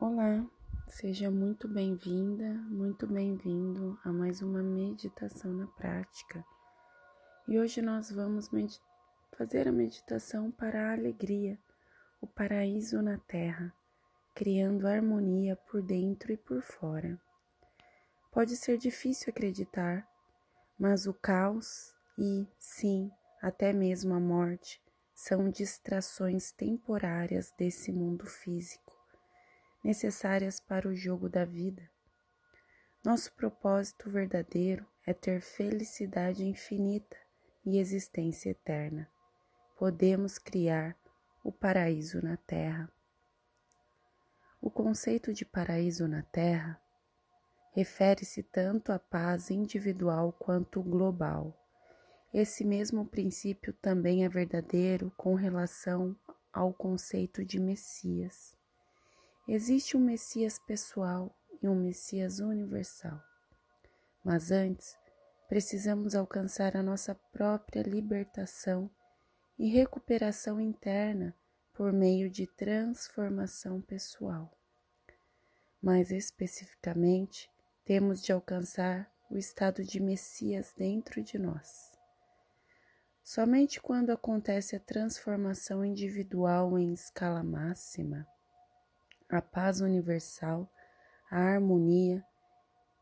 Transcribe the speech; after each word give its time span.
Olá, 0.00 0.44
seja 0.88 1.30
muito 1.30 1.68
bem-vinda, 1.68 2.54
muito 2.68 3.06
bem-vindo 3.06 3.96
a 4.02 4.10
mais 4.10 4.42
uma 4.42 4.60
meditação 4.60 5.52
na 5.52 5.66
prática. 5.66 6.44
E 7.46 7.60
hoje 7.60 7.80
nós 7.80 8.10
vamos 8.10 8.50
fazer 9.36 9.68
a 9.68 9.72
meditação 9.72 10.50
para 10.50 10.88
a 10.88 10.92
alegria, 10.94 11.56
o 12.20 12.26
paraíso 12.26 13.00
na 13.00 13.18
terra, 13.18 13.72
criando 14.34 14.88
harmonia 14.88 15.54
por 15.54 15.82
dentro 15.82 16.32
e 16.32 16.36
por 16.36 16.62
fora. 16.62 17.20
Pode 18.32 18.56
ser 18.56 18.78
difícil 18.78 19.30
acreditar, 19.30 20.08
mas 20.76 21.06
o 21.06 21.14
caos 21.14 21.94
e, 22.18 22.48
sim, 22.58 23.08
até 23.40 23.72
mesmo 23.72 24.14
a 24.14 24.20
morte 24.20 24.82
são 25.14 25.48
distrações 25.48 26.50
temporárias 26.50 27.52
desse 27.56 27.92
mundo 27.92 28.26
físico 28.26 28.91
necessárias 29.82 30.60
para 30.60 30.88
o 30.88 30.94
jogo 30.94 31.28
da 31.28 31.44
vida. 31.44 31.90
Nosso 33.04 33.32
propósito 33.34 34.08
verdadeiro 34.08 34.86
é 35.04 35.12
ter 35.12 35.40
felicidade 35.40 36.44
infinita 36.44 37.16
e 37.64 37.78
existência 37.78 38.50
eterna. 38.50 39.08
Podemos 39.76 40.38
criar 40.38 40.96
o 41.42 41.50
paraíso 41.50 42.22
na 42.22 42.36
Terra. 42.36 42.88
O 44.60 44.70
conceito 44.70 45.34
de 45.34 45.44
paraíso 45.44 46.06
na 46.06 46.22
Terra 46.22 46.80
refere-se 47.72 48.42
tanto 48.42 48.92
à 48.92 48.98
paz 48.98 49.50
individual 49.50 50.32
quanto 50.32 50.80
global. 50.82 51.58
Esse 52.32 52.64
mesmo 52.64 53.04
princípio 53.04 53.72
também 53.72 54.24
é 54.24 54.28
verdadeiro 54.28 55.12
com 55.16 55.34
relação 55.34 56.16
ao 56.52 56.72
conceito 56.72 57.44
de 57.44 57.58
Messias. 57.58 58.56
Existe 59.48 59.96
um 59.96 60.00
Messias 60.00 60.56
pessoal 60.60 61.34
e 61.60 61.68
um 61.68 61.74
Messias 61.74 62.38
universal. 62.38 63.20
Mas 64.24 64.52
antes, 64.52 64.96
precisamos 65.48 66.14
alcançar 66.14 66.76
a 66.76 66.82
nossa 66.82 67.14
própria 67.32 67.82
libertação 67.82 68.88
e 69.58 69.68
recuperação 69.68 70.60
interna 70.60 71.34
por 71.74 71.92
meio 71.92 72.30
de 72.30 72.46
transformação 72.46 73.80
pessoal. 73.80 74.48
Mais 75.82 76.12
especificamente, 76.12 77.50
temos 77.84 78.22
de 78.22 78.32
alcançar 78.32 79.12
o 79.28 79.36
estado 79.36 79.82
de 79.82 79.98
Messias 79.98 80.72
dentro 80.76 81.20
de 81.20 81.36
nós. 81.36 81.98
Somente 83.24 83.80
quando 83.80 84.10
acontece 84.10 84.76
a 84.76 84.80
transformação 84.80 85.84
individual 85.84 86.78
em 86.78 86.92
escala 86.92 87.42
máxima, 87.42 88.24
a 89.32 89.40
paz 89.40 89.80
universal, 89.80 90.70
a 91.30 91.38
harmonia 91.38 92.22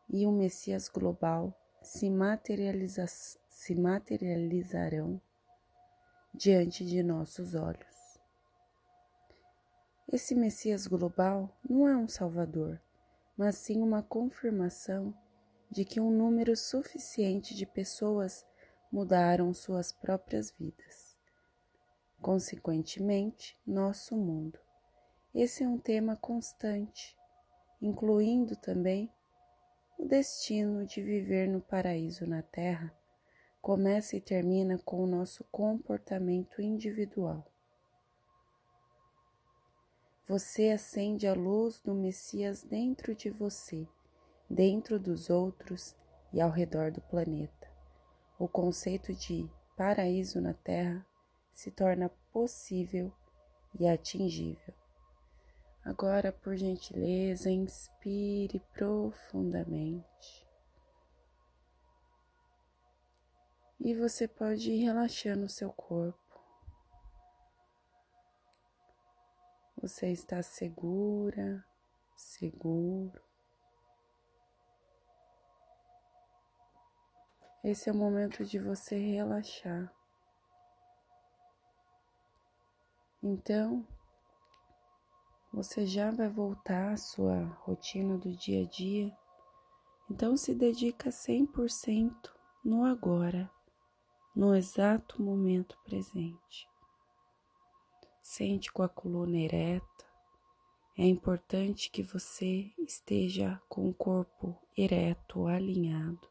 e 0.09 0.25
o 0.25 0.31
Messias 0.31 0.89
global 0.89 1.53
se, 1.83 2.09
materializa 2.09 3.05
se 3.09 3.75
materializarão 3.75 5.21
diante 6.33 6.87
de 6.87 7.03
nossos 7.03 7.57
olhos. 7.57 8.21
Esse 10.07 10.37
Messias 10.37 10.87
global 10.87 11.53
não 11.69 11.89
é 11.89 11.97
um 11.97 12.07
Salvador, 12.07 12.81
mas 13.37 13.57
sim 13.57 13.83
uma 13.83 14.01
confirmação 14.01 15.13
de 15.69 15.85
que 15.85 16.01
um 16.01 16.13
número 16.13 16.57
suficiente 16.57 17.57
de 17.57 17.67
pessoas 17.67 18.47
mudaram 18.93 19.53
suas 19.53 19.91
próprias 19.91 20.53
vidas. 20.53 21.19
Consequentemente, 22.23 23.59
nosso 23.67 24.17
mundo. 24.17 24.70
Esse 25.33 25.63
é 25.63 25.69
um 25.69 25.79
tema 25.79 26.17
constante, 26.17 27.17
incluindo 27.81 28.57
também 28.57 29.09
o 29.97 30.05
destino 30.05 30.85
de 30.85 31.01
viver 31.01 31.49
no 31.49 31.61
paraíso 31.61 32.27
na 32.27 32.43
Terra. 32.43 32.93
Começa 33.63 34.17
e 34.17 34.21
termina 34.21 34.77
com 34.79 35.05
o 35.05 35.07
nosso 35.07 35.45
comportamento 35.45 36.61
individual. 36.61 37.47
Você 40.27 40.71
acende 40.71 41.29
a 41.29 41.35
luz 41.35 41.79
do 41.79 41.95
Messias 41.95 42.65
dentro 42.65 43.15
de 43.15 43.31
você, 43.31 43.87
dentro 44.49 44.99
dos 44.99 45.31
outros 45.31 45.95
e 46.33 46.41
ao 46.41 46.51
redor 46.51 46.91
do 46.91 47.01
planeta. 47.03 47.71
O 48.37 48.49
conceito 48.49 49.15
de 49.15 49.49
paraíso 49.77 50.41
na 50.41 50.55
Terra 50.55 51.07
se 51.53 51.71
torna 51.71 52.09
possível 52.33 53.13
e 53.79 53.87
atingível. 53.87 54.80
Agora, 55.85 56.31
por 56.31 56.55
gentileza, 56.57 57.51
inspire 57.51 58.61
profundamente. 58.73 60.47
E 63.79 63.95
você 63.95 64.29
pode 64.29 64.71
ir 64.71 64.85
relaxando 64.85 65.47
o 65.47 65.49
seu 65.49 65.73
corpo. 65.73 66.19
Você 69.81 70.09
está 70.13 70.43
segura, 70.43 71.65
seguro. 72.15 73.23
Esse 77.65 77.89
é 77.89 77.93
o 77.93 77.97
momento 77.97 78.45
de 78.45 78.59
você 78.59 78.99
relaxar. 78.99 79.91
Então, 83.23 83.87
você 85.53 85.85
já 85.85 86.13
vai 86.13 86.29
voltar 86.29 86.93
à 86.93 86.97
sua 86.97 87.45
rotina 87.63 88.17
do 88.17 88.33
dia 88.37 88.63
a 88.63 88.69
dia. 88.69 89.13
Então 90.09 90.37
se 90.37 90.55
dedica 90.55 91.11
100% 91.11 92.13
no 92.65 92.85
agora, 92.85 93.51
no 94.35 94.55
exato 94.55 95.21
momento 95.21 95.77
presente. 95.85 96.69
Sente 98.23 98.73
com 98.73 98.83
a 98.83 98.89
coluna 98.89 99.39
ereta. 99.39 99.85
É 100.97 101.05
importante 101.05 101.91
que 101.91 102.03
você 102.03 102.73
esteja 102.79 103.61
com 103.69 103.89
o 103.89 103.95
corpo 103.95 104.57
ereto, 104.77 105.47
alinhado. 105.47 106.29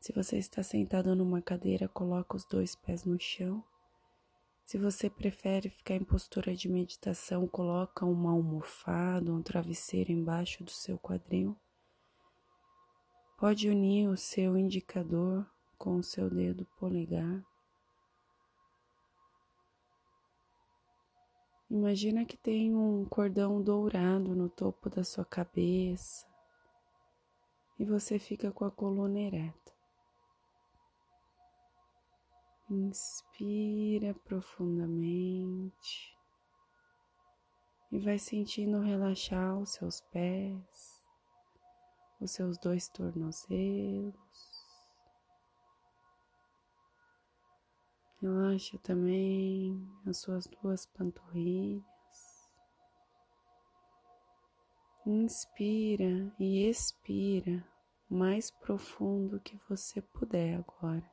Se 0.00 0.12
você 0.12 0.38
está 0.38 0.62
sentado 0.62 1.14
numa 1.14 1.40
cadeira, 1.40 1.86
coloca 1.86 2.36
os 2.36 2.44
dois 2.44 2.74
pés 2.74 3.04
no 3.04 3.20
chão 3.20 3.62
se 4.72 4.78
você 4.78 5.10
prefere 5.10 5.68
ficar 5.68 5.96
em 5.96 6.02
postura 6.02 6.56
de 6.56 6.66
meditação, 6.66 7.46
coloca 7.46 8.06
uma 8.06 8.30
almofada, 8.30 9.30
um 9.30 9.42
travesseiro 9.42 10.10
embaixo 10.10 10.64
do 10.64 10.70
seu 10.70 10.98
quadril. 10.98 11.54
Pode 13.36 13.68
unir 13.68 14.08
o 14.08 14.16
seu 14.16 14.56
indicador 14.56 15.46
com 15.76 15.96
o 15.96 16.02
seu 16.02 16.30
dedo 16.30 16.66
polegar. 16.78 17.44
Imagina 21.68 22.24
que 22.24 22.38
tem 22.38 22.74
um 22.74 23.04
cordão 23.04 23.60
dourado 23.60 24.34
no 24.34 24.48
topo 24.48 24.88
da 24.88 25.04
sua 25.04 25.26
cabeça 25.26 26.26
e 27.78 27.84
você 27.84 28.18
fica 28.18 28.50
com 28.50 28.64
a 28.64 28.70
coluna 28.70 29.20
ereta. 29.20 29.71
Inspira 32.74 34.14
profundamente 34.24 36.18
e 37.90 37.98
vai 37.98 38.18
sentindo 38.18 38.80
relaxar 38.80 39.58
os 39.58 39.74
seus 39.74 40.00
pés, 40.00 41.04
os 42.18 42.30
seus 42.30 42.56
dois 42.56 42.88
tornozelos. 42.88 44.16
Relaxa 48.22 48.78
também 48.78 49.86
as 50.06 50.22
suas 50.22 50.46
duas 50.46 50.86
panturrilhas. 50.86 51.84
Inspira 55.04 56.34
e 56.38 56.66
expira 56.66 57.62
o 58.08 58.14
mais 58.14 58.50
profundo 58.50 59.38
que 59.40 59.58
você 59.68 60.00
puder 60.00 60.56
agora 60.56 61.11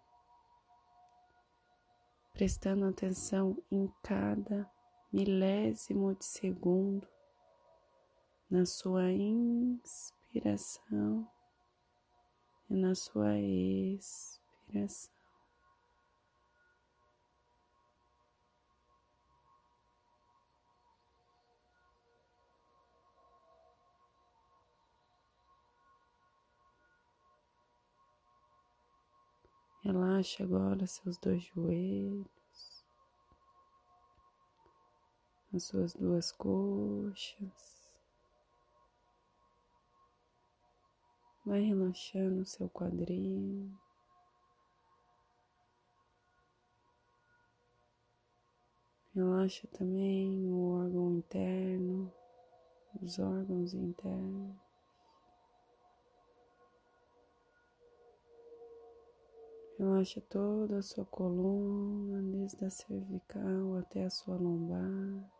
prestando 2.39 2.86
atenção 2.86 3.62
em 3.69 3.91
cada 4.01 4.65
milésimo 5.12 6.15
de 6.15 6.24
segundo 6.24 7.06
na 8.50 8.65
sua 8.65 9.12
inspiração 9.12 9.69
e 12.69 12.75
na 12.77 12.95
sua 12.95 13.38
expiração. 13.38 15.19
Relaxa 29.91 30.44
agora 30.44 30.86
seus 30.86 31.18
dois 31.18 31.41
joelhos, 31.41 32.86
as 35.51 35.63
suas 35.63 35.95
duas 35.95 36.31
coxas. 36.31 37.97
Vai 41.44 41.62
relaxando 41.62 42.44
o 42.44 42.45
seu 42.45 42.69
quadril. 42.69 43.71
Relaxa 49.15 49.68
também 49.69 50.45
o 50.51 50.81
órgão 50.83 51.15
interno, 51.15 52.13
os 53.01 53.18
órgãos 53.18 53.74
internos. 53.74 54.69
Relaxa 59.79 60.19
toda 60.19 60.79
a 60.79 60.81
sua 60.81 61.05
coluna, 61.05 62.21
desde 62.33 62.65
a 62.65 62.69
cervical 62.69 63.77
até 63.77 64.03
a 64.03 64.09
sua 64.09 64.35
lombar. 64.35 65.31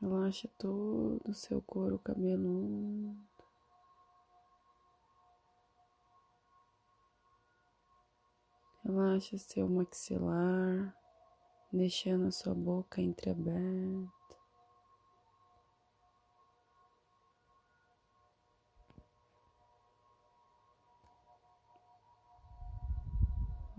Relaxa 0.00 0.48
todo 0.56 1.20
o 1.28 1.34
seu 1.34 1.60
couro 1.60 1.98
cabeludo. 1.98 3.18
Relaxa 8.84 9.38
seu 9.38 9.68
maxilar, 9.68 10.96
deixando 11.72 12.28
a 12.28 12.30
sua 12.30 12.54
boca 12.54 13.02
entreaberta. 13.02 14.15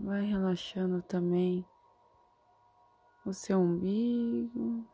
Vai 0.08 0.22
relaxando 0.22 1.02
também 1.02 1.68
o 3.26 3.32
seu 3.34 3.58
umbigo, 3.58 4.88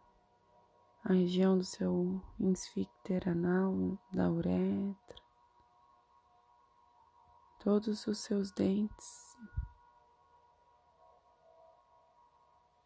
a 1.05 1.13
região 1.13 1.57
do 1.57 1.63
seu 1.63 2.21
esfíncter 2.41 3.29
anal, 3.29 3.97
da 4.13 4.29
uretra, 4.29 5.23
todos 7.61 8.09
os 8.09 8.19
seus 8.19 8.51
dentes 8.51 9.37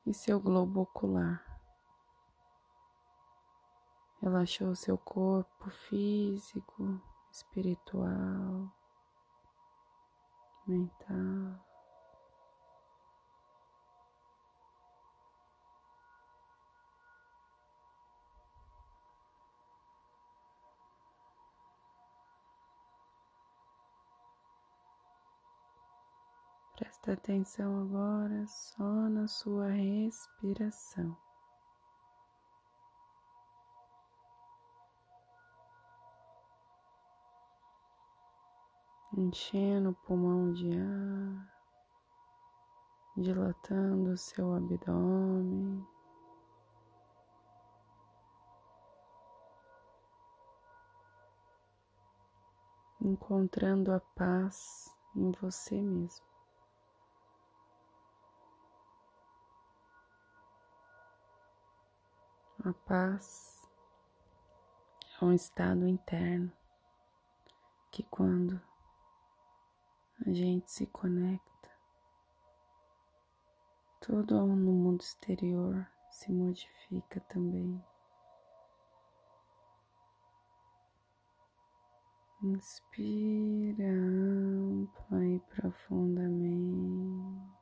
e 0.04 0.12
seu 0.12 0.38
globo 0.38 0.82
ocular. 0.82 1.42
Relaxou 4.20 4.74
seu 4.74 4.98
corpo 4.98 5.70
físico, 5.70 7.00
espiritual, 7.32 8.70
mental. 10.66 11.67
Presta 27.00 27.12
atenção 27.12 27.80
agora 27.82 28.46
só 28.46 28.82
na 28.82 29.28
sua 29.28 29.68
respiração. 29.68 31.16
Enchendo 39.16 39.90
o 39.90 39.94
pulmão 39.94 40.52
de 40.52 40.70
ar, 40.76 41.54
dilatando 43.16 44.10
o 44.10 44.16
seu 44.16 44.54
abdômen. 44.54 45.86
Encontrando 53.00 53.92
a 53.92 54.00
paz 54.00 54.94
em 55.14 55.30
você 55.30 55.80
mesmo. 55.80 56.37
A 62.68 62.72
paz 62.86 63.66
é 65.18 65.24
um 65.24 65.32
estado 65.32 65.88
interno 65.88 66.52
que, 67.90 68.02
quando 68.02 68.60
a 70.26 70.30
gente 70.30 70.70
se 70.70 70.86
conecta, 70.88 71.70
tudo 73.98 74.44
no 74.44 74.70
mundo 74.70 75.00
exterior 75.00 75.88
se 76.10 76.30
modifica 76.30 77.20
também. 77.20 77.82
Inspira 82.42 83.88
ampla 83.88 85.24
e 85.24 85.40
profundamente. 85.40 87.57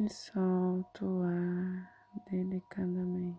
E 0.00 0.08
solta 0.08 1.04
o 1.04 1.22
ar 1.22 1.92
delicadamente. 2.30 3.38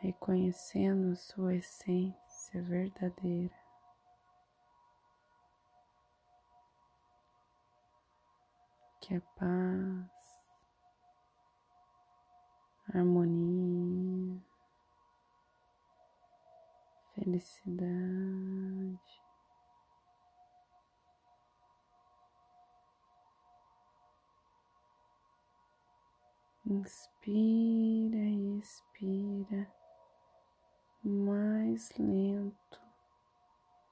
Reconhecendo 0.00 1.16
sua 1.16 1.56
essência 1.56 2.62
verdadeira. 2.62 3.58
Que 9.00 9.16
é 9.16 9.20
paz, 9.36 10.10
harmonia, 12.94 14.19
felicidade. 17.20 18.98
Inspira 26.64 28.16
e 28.16 28.58
expira 28.58 29.70
mais 31.02 31.90
lento 31.98 32.80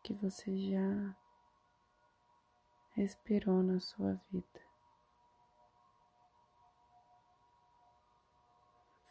que 0.02 0.14
você 0.14 0.56
já 0.70 1.16
respirou 2.94 3.62
na 3.62 3.80
sua 3.80 4.14
vida. 4.30 4.60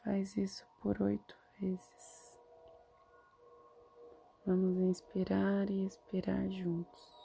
Faz 0.04 0.38
isso 0.38 0.66
por 0.82 1.02
oito 1.02 1.36
vezes. 1.60 2.27
Vamos 4.48 4.78
inspirar 4.78 5.70
e 5.70 5.86
expirar 5.86 6.50
juntos. 6.50 7.17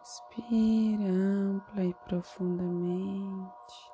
Inspira 0.00 1.04
ampla 1.04 1.84
e 1.84 1.94
profundamente. 1.94 3.92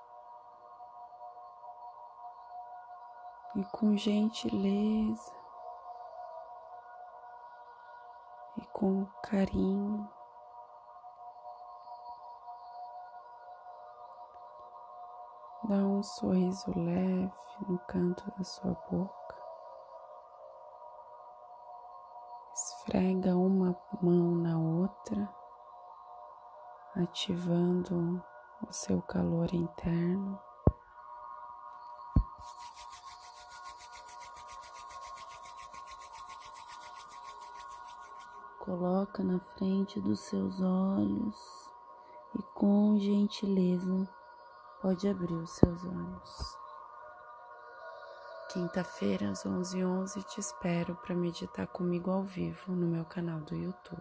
E 3.56 3.64
com 3.66 3.96
gentileza 3.96 5.32
e 8.56 8.66
com 8.66 9.06
carinho, 9.22 10.08
dá 15.64 15.76
um 15.76 16.02
sorriso 16.02 16.70
leve 16.76 17.32
no 17.68 17.78
canto 17.86 18.30
da 18.36 18.44
sua 18.44 18.72
boca. 18.90 19.23
Esfrega 22.86 23.34
uma 23.34 23.74
mão 24.02 24.34
na 24.34 24.58
outra 24.58 25.26
ativando 26.94 28.22
o 28.60 28.70
seu 28.70 29.00
calor 29.00 29.54
interno. 29.54 30.38
Coloca 38.58 39.24
na 39.24 39.40
frente 39.40 39.98
dos 40.02 40.20
seus 40.20 40.60
olhos 40.60 41.72
e 42.38 42.42
com 42.52 42.98
gentileza 43.00 44.06
pode 44.82 45.08
abrir 45.08 45.32
os 45.32 45.52
seus 45.52 45.82
olhos. 45.86 46.63
Quinta-feira 48.54 49.30
às 49.30 49.42
11h11 49.42 50.22
te 50.26 50.38
espero 50.38 50.94
para 50.94 51.12
meditar 51.12 51.66
comigo 51.66 52.12
ao 52.12 52.22
vivo 52.22 52.72
no 52.72 52.86
meu 52.86 53.04
canal 53.04 53.40
do 53.40 53.52
YouTube. 53.52 54.00